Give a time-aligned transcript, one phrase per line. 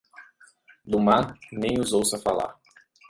[0.83, 2.55] Do mar, nem os ouça falar.